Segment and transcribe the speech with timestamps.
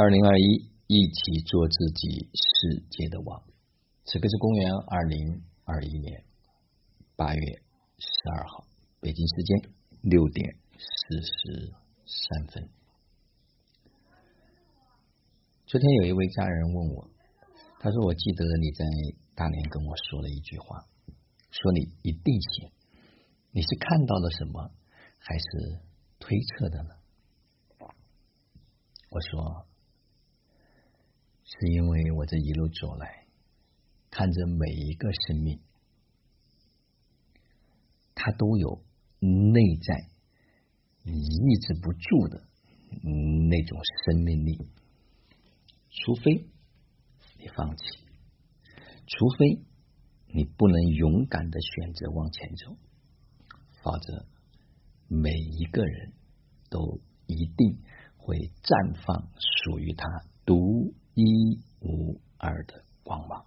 [0.00, 3.42] 二零二一，一起做自己世界的王。
[4.06, 6.24] 此刻是公元二零二一年
[7.16, 7.40] 八月
[7.98, 8.64] 十二号，
[8.98, 11.74] 北京时间六点四十
[12.06, 12.70] 三分。
[15.66, 17.10] 昨天有一位家人问我，
[17.78, 18.86] 他说：“我记得你在
[19.34, 20.82] 大连跟我说了一句话，
[21.50, 22.72] 说你一定行。
[23.50, 24.70] 你是看到了什么，
[25.18, 25.78] 还是
[26.18, 26.88] 推测的呢？”
[29.12, 29.66] 我说。
[31.52, 33.26] 是因为我这一路走来，
[34.08, 35.60] 看着每一个生命，
[38.14, 38.84] 它都有
[39.18, 40.08] 内在
[41.02, 42.46] 抑制不住的
[43.02, 44.58] 那种生命力。
[45.90, 46.48] 除非
[47.36, 47.84] 你放弃，
[49.08, 49.64] 除非
[50.28, 52.76] 你不能勇敢的选择往前走，
[53.82, 54.24] 否则
[55.08, 56.12] 每一个人
[56.70, 57.82] 都一定
[58.16, 59.28] 会绽放
[59.66, 60.06] 属于他
[60.46, 60.94] 独。
[61.14, 63.44] 一无二的光芒。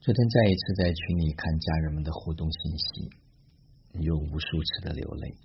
[0.00, 3.10] 昨天再一次在群里看家人们的互动信息，
[4.00, 5.36] 有无数次的流泪，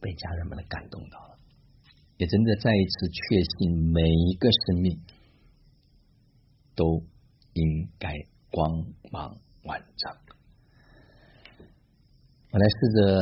[0.00, 1.38] 被家人们的感动到了，
[2.18, 5.00] 也真的再一次确信每一个生命
[6.74, 7.04] 都
[7.54, 8.12] 应该
[8.50, 10.16] 光芒万丈。
[12.50, 13.20] 我来试着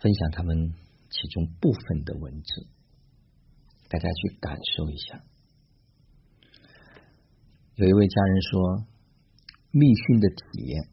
[0.00, 0.74] 分享他们
[1.10, 2.66] 其中部分的文字。
[3.94, 5.22] 大家去感受一下。
[7.76, 8.86] 有一位家人说，
[9.70, 10.88] 密训的体验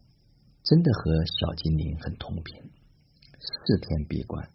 [0.62, 2.70] 真的和小精灵很同频。
[3.40, 4.48] 四天闭关，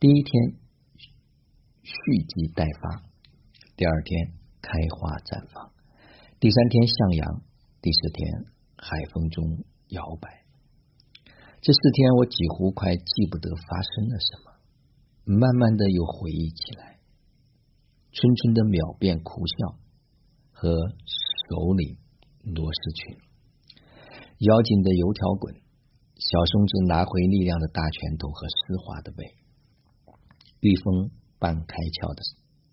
[0.00, 0.56] 第一天
[1.82, 1.92] 蓄
[2.26, 3.02] 积待发，
[3.76, 4.32] 第二天
[4.62, 5.70] 开花绽放，
[6.40, 7.42] 第三天向阳，
[7.82, 8.46] 第四天
[8.78, 10.46] 海风中摇摆。
[11.60, 16.95] 这四天我几乎快记不得发生了什么，慢慢的又回忆起来。
[18.16, 19.76] 春春的秒变哭笑
[20.50, 21.98] 和首领
[22.44, 23.14] 罗丝群，
[24.38, 25.54] 妖精的油条滚，
[26.16, 29.22] 小松子拿回力量的大拳头和丝滑的背，
[30.60, 32.22] 玉峰半开窍的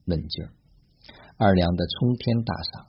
[0.05, 0.55] 嫩劲儿，
[1.35, 2.87] 二娘的冲天大赏，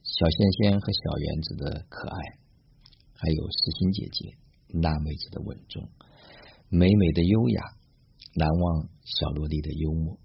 [0.00, 2.18] 小仙仙和小圆子的可爱，
[3.12, 5.90] 还有诗心姐姐辣妹子的稳重，
[6.70, 7.60] 美美的优雅，
[8.32, 10.16] 难忘小萝莉的幽默，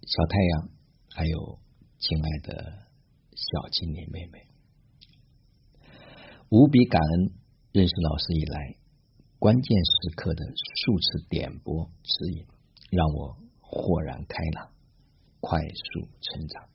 [0.00, 0.73] 小太阳。
[1.16, 1.60] 还有，
[2.00, 2.88] 亲爱的
[3.30, 4.48] 小精灵妹妹，
[6.48, 7.30] 无比感恩
[7.70, 8.74] 认识老师以来，
[9.38, 12.44] 关键时刻的数次点拨指引，
[12.90, 14.72] 让我豁然开朗，
[15.38, 16.68] 快速成长。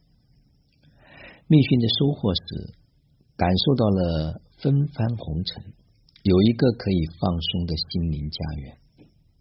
[1.48, 2.74] 密训的收获是，
[3.36, 5.74] 感受到了纷繁红尘，
[6.24, 8.78] 有一个可以放松的心灵家园，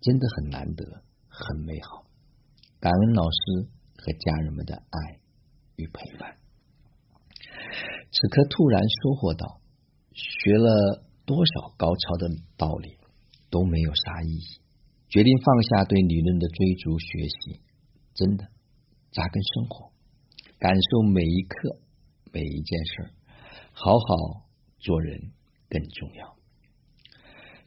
[0.00, 2.04] 真的很难得，很美好。
[2.80, 3.77] 感恩老师。
[3.98, 5.18] 和家人们的爱
[5.76, 6.36] 与陪伴，
[8.12, 9.60] 此刻突然收获到，
[10.12, 12.96] 学了多少高超的道理
[13.50, 14.60] 都没有啥意义，
[15.08, 17.60] 决定放下对理论的追逐学习，
[18.14, 18.46] 真的
[19.10, 19.92] 扎根生活，
[20.58, 21.80] 感受每一刻
[22.32, 23.10] 每一件事，
[23.72, 24.46] 好好
[24.78, 25.32] 做人
[25.68, 26.36] 更重要。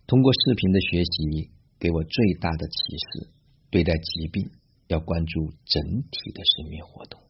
[0.07, 2.73] 通过视频的学习，给我最大的启
[3.19, 3.29] 示：
[3.69, 4.49] 对待疾病。
[4.91, 5.81] 要关注整
[6.11, 7.21] 体的生命活动，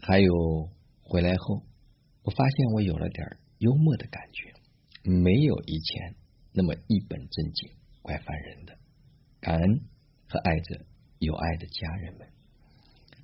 [0.00, 0.70] 还有
[1.02, 1.64] 回来后，
[2.22, 3.26] 我发现我有了点
[3.58, 4.54] 幽默的感觉，
[5.02, 6.14] 没有以前
[6.52, 7.72] 那么一本正经、
[8.02, 8.78] 怪烦人的。
[9.40, 9.80] 感恩
[10.28, 10.86] 和爱着
[11.18, 12.28] 有爱的家人们。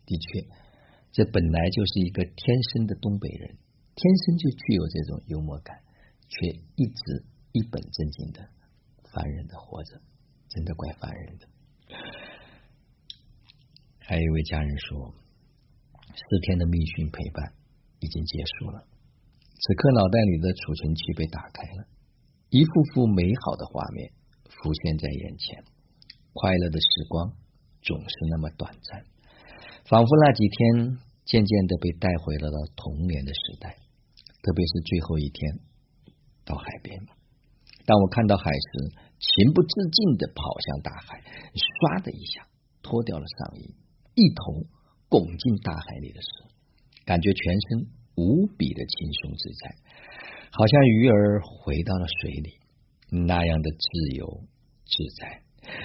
[0.06, 0.48] 的确，
[1.12, 3.56] 这本来就是一个天生的东北人，
[3.94, 5.84] 天生就具有这种幽默感，
[6.28, 8.48] 却一直一本正经的
[9.12, 10.00] 烦人的活着，
[10.48, 11.46] 真的怪烦人的。
[14.06, 15.14] 还有一位家人说，
[16.12, 17.54] 四天的密训陪伴
[18.00, 21.88] 已经结束了，此刻脑袋里的储存器被打开了，
[22.50, 24.12] 一幅幅美好的画面
[24.44, 25.64] 浮现在眼前。
[26.34, 27.32] 快乐的时光
[27.80, 29.06] 总是那么短暂，
[29.88, 33.78] 仿佛那几天渐渐的被带回了了童年的时代。
[34.42, 35.60] 特别是最后一天
[36.44, 37.00] 到海边，
[37.86, 41.22] 当我看到海时，情不自禁的跑向大海，
[41.54, 42.46] 唰的一下
[42.82, 43.74] 脱掉了上衣。
[44.14, 44.66] 一头
[45.08, 46.50] 拱进大海里的时候，
[47.04, 49.74] 感觉全身无比的轻松自在，
[50.50, 52.58] 好像鱼儿回到了水里，
[53.10, 54.42] 那样的自由
[54.86, 55.42] 自在。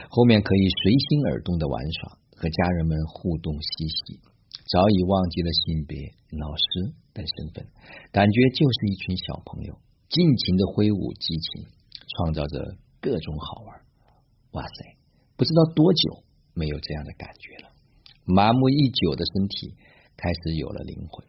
[0.10, 4.20] 后面可以随心而动的玩耍，和家人们互动嬉戏，
[4.72, 5.98] 早已忘记了性别、
[6.38, 7.66] 老师等身份，
[8.12, 9.80] 感觉就是一群小朋友，
[10.10, 11.66] 尽情的挥舞激情，
[12.16, 13.82] 创造着各种好玩。
[14.52, 14.98] 哇塞，
[15.36, 16.24] 不知道多久
[16.54, 17.72] 没有这样的感觉了。
[18.32, 19.74] 麻木已久的身体
[20.16, 21.26] 开始有了灵魂，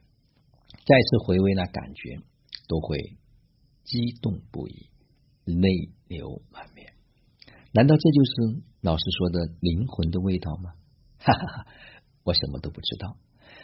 [0.84, 2.20] 再次回味那感觉，
[2.68, 3.16] 都会
[3.84, 4.90] 激动不已，
[5.46, 6.92] 泪流满面。
[7.72, 10.74] 难道这就是老师说的灵魂的味道吗？
[11.24, 11.66] 哈哈哈，
[12.22, 13.16] 我什么都不知道，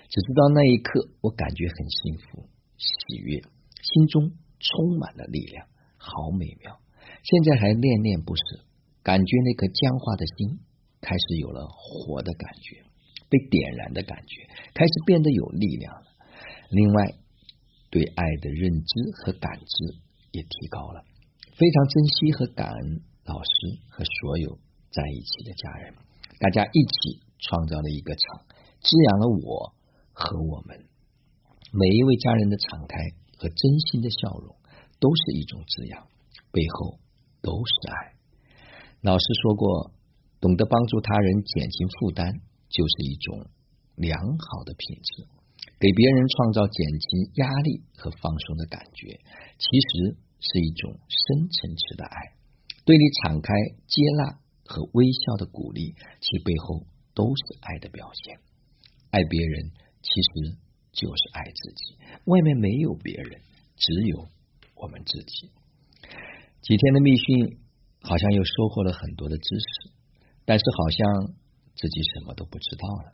[0.08, 2.48] 只知道那一刻我感觉很幸福、
[2.78, 3.42] 喜悦，
[3.82, 5.68] 心中充满了力量，
[5.98, 6.80] 好美妙。
[7.22, 8.64] 现在还恋恋不舍，
[9.02, 10.60] 感觉那颗僵化的心
[11.02, 12.85] 开始有了活的感觉，
[13.28, 16.06] 被点燃的感觉，开始变得有力量了。
[16.70, 17.14] 另外，
[17.90, 19.76] 对爱的认知和感知
[20.32, 21.04] 也提高了，
[21.56, 24.58] 非常珍惜和感恩老师和所有
[24.90, 25.94] 在一起的家人，
[26.38, 28.46] 大家一起创造了一个场，
[28.80, 29.74] 滋养了我
[30.12, 30.86] 和我们
[31.72, 32.98] 每一位家人的敞开
[33.38, 34.56] 和真心的笑容，
[35.00, 36.06] 都是一种滋养，
[36.52, 36.98] 背后。
[37.42, 38.16] 都是爱。
[39.02, 39.92] 老师说过，
[40.40, 42.40] 懂得帮助他人减轻负担，
[42.76, 43.48] 就是一种
[43.96, 45.24] 良好的品质。
[45.80, 49.20] 给别人创造减轻压力和放松的感觉，
[49.56, 52.16] 其实是一种深层次的爱。
[52.84, 53.52] 对你敞开、
[53.86, 58.38] 接纳和微笑的鼓励，其背后都是爱的表现。
[59.10, 60.56] 爱别人其实
[60.92, 63.40] 就是爱自己，外面没有别人，
[63.76, 64.28] 只有
[64.76, 65.50] 我们自己。
[66.62, 67.58] 几天的密训，
[68.00, 69.90] 好像又收获了很多的知识，
[70.44, 71.34] 但是好像
[71.76, 73.12] 自己什么都不知道了。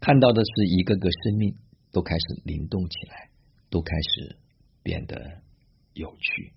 [0.00, 1.54] 看到的是一个个生命
[1.92, 3.30] 都开始灵动起来，
[3.68, 4.36] 都开始
[4.82, 5.42] 变得
[5.92, 6.52] 有趣。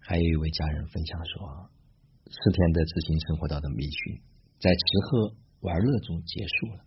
[0.00, 1.70] 还有一位家人分享说，
[2.26, 4.20] 四天的自行生活道的密训，
[4.58, 6.84] 在吃喝玩乐中结束了。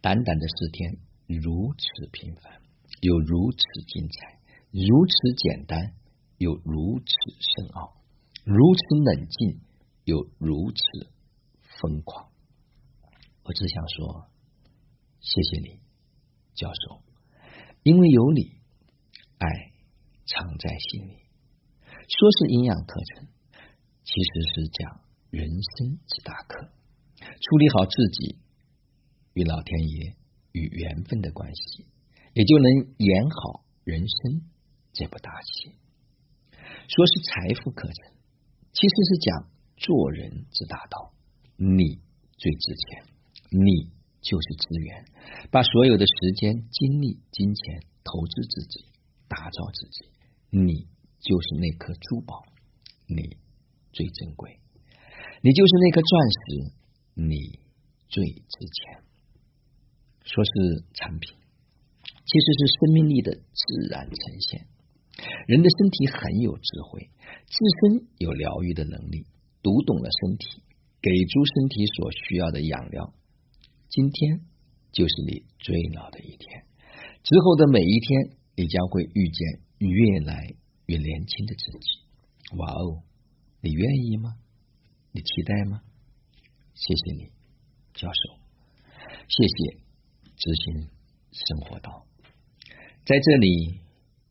[0.00, 2.60] 短短的四天，如此平凡，
[3.00, 4.38] 又如此精彩，
[4.70, 5.94] 如此简单。
[6.40, 8.00] 又如此深奥，
[8.46, 9.60] 如此冷静，
[10.04, 10.80] 又如此
[11.80, 12.30] 疯狂。
[13.42, 14.30] 我只想说，
[15.20, 15.80] 谢谢你，
[16.54, 17.02] 教授，
[17.82, 18.60] 因为有你，
[19.38, 19.48] 爱
[20.26, 21.16] 藏在心里。
[22.06, 23.28] 说是营养课程，
[24.04, 25.00] 其实是讲
[25.30, 26.70] 人生之大课。
[27.20, 28.38] 处理好自己
[29.34, 30.16] 与老天爷
[30.52, 31.86] 与缘分的关系，
[32.34, 34.50] 也就能演好人生
[34.92, 35.72] 这部大戏。
[36.88, 38.14] 说是财富课程，
[38.72, 41.14] 其实是讲做人之大道。
[41.62, 42.00] 你
[42.38, 43.04] 最值钱，
[43.50, 43.92] 你
[44.22, 45.04] 就是资源。
[45.50, 48.86] 把所有的时间、精力、金钱投资自己，
[49.28, 50.06] 打造自己。
[50.48, 50.88] 你
[51.20, 52.42] 就是那颗珠宝，
[53.06, 53.36] 你
[53.92, 54.58] 最珍贵。
[55.42, 56.72] 你就是那颗钻石，
[57.14, 57.60] 你
[58.08, 59.04] 最值钱。
[60.24, 61.36] 说是产品，
[62.24, 64.66] 其实是生命力的自然呈现。
[65.46, 67.10] 人的身体很有智慧，
[67.44, 69.26] 自身有疗愈的能力，
[69.62, 70.62] 读懂了身体，
[71.02, 73.12] 给猪身体所需要的养料。
[73.88, 74.40] 今天
[74.92, 76.64] 就是你最老的一天，
[77.22, 80.54] 之后的每一天，你将会遇见越来
[80.86, 82.56] 越年轻的自己。
[82.56, 83.02] 哇哦，
[83.60, 84.36] 你愿意吗？
[85.12, 85.82] 你期待吗？
[86.74, 87.30] 谢谢你，
[87.94, 88.38] 教授，
[89.28, 89.76] 谢谢
[90.36, 90.88] 执行
[91.32, 92.06] 生活道，
[93.04, 93.80] 在这里。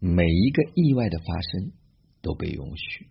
[0.02, 1.74] 每一个意外的发生
[2.22, 3.08] 都被允许，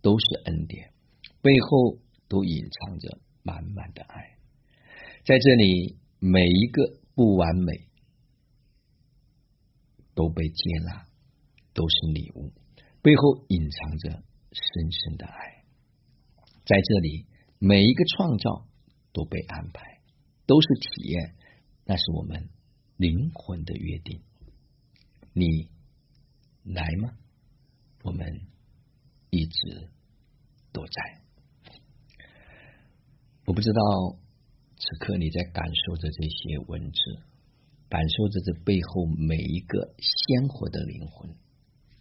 [0.00, 0.94] 都是恩典，
[1.42, 1.98] 背后
[2.32, 4.38] 都隐藏着满满的爱。
[5.26, 7.90] 在这里，每一个不完美
[10.14, 11.06] 都被接纳，
[11.74, 12.54] 都是礼物，
[13.02, 14.08] 背后隐藏着
[14.50, 15.64] 深深的爱。
[16.64, 17.26] 在这里，
[17.58, 18.66] 每一个创造
[19.12, 20.00] 都被安排，
[20.46, 21.36] 都是体验，
[21.84, 22.48] 那是我们
[22.96, 24.22] 灵魂的约定。
[25.34, 25.70] 你。
[26.64, 27.18] 来吗？
[28.04, 28.24] 我们
[29.30, 29.90] 一直
[30.72, 31.20] 都在。
[33.52, 33.82] 我不知道
[34.78, 36.98] 此刻你在感受着这些文字，
[37.90, 41.36] 感受着这背后每一个鲜活的灵魂，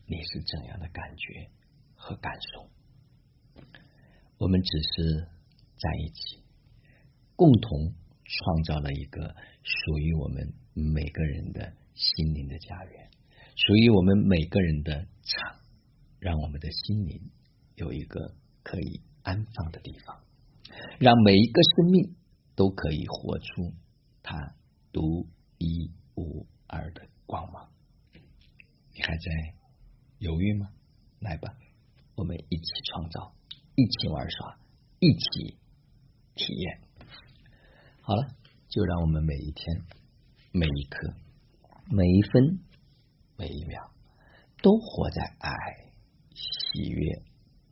[0.05, 1.49] 你是怎样的感觉
[1.93, 2.69] 和感受？
[4.37, 5.27] 我们只是
[5.77, 6.41] 在一起，
[7.35, 13.09] 共同创造了一个属于我们每个人的心灵的家园。
[13.57, 15.59] 属于我们每个人的场，
[16.17, 17.29] 让我们的心灵
[17.75, 20.23] 有一个可以安放的地方，
[20.99, 22.15] 让每一个生命
[22.55, 23.73] 都可以活出
[24.23, 24.55] 它
[24.91, 25.27] 独
[25.57, 27.69] 一无二的光芒。
[28.93, 29.55] 你还在
[30.19, 30.69] 犹豫吗？
[31.19, 31.53] 来吧，
[32.15, 33.33] 我们一起创造，
[33.75, 34.59] 一起玩耍，
[34.99, 35.57] 一起
[36.35, 36.81] 体验。
[38.01, 38.27] 好了，
[38.69, 39.83] 就让我们每一天、
[40.51, 41.15] 每一刻、
[41.89, 42.59] 每一分。
[43.37, 43.91] 每一秒
[44.61, 45.51] 都活在爱、
[46.35, 47.23] 喜悦、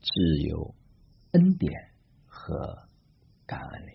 [0.01, 0.73] 自由、
[1.33, 1.88] 恩典
[2.49, 2.89] 和
[3.45, 3.91] 感恩你。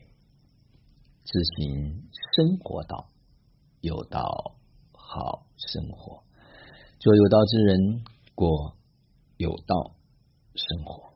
[1.24, 3.10] 自行生活道，
[3.80, 4.54] 有道
[4.92, 6.22] 好生活，
[7.00, 8.04] 做有道之人，
[8.36, 8.76] 过
[9.38, 9.96] 有道
[10.54, 11.13] 生活。